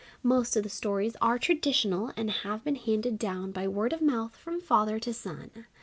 Most 0.23 0.55
of 0.55 0.63
the 0.63 0.69
stories 0.69 1.15
are 1.21 1.37
traditional 1.37 2.11
and 2.17 2.31
have 2.31 2.63
been 2.63 2.75
handed 2.75 3.19
down 3.19 3.51
by 3.51 3.67
word 3.67 3.93
of 3.93 4.01
mouth 4.01 4.35
from 4.35 4.59
father 4.59 4.97
to 4.99 5.13
son. 5.13 5.67